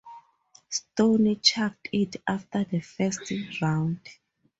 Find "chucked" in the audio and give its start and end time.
1.41-1.87